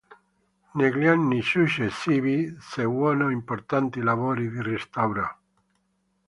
Negli 0.71 1.05
anni 1.05 1.43
successivi 1.43 2.55
seguono 2.59 3.29
importanti 3.29 4.01
lavori 4.01 4.49
di 4.49 4.59
restauro. 4.59 5.37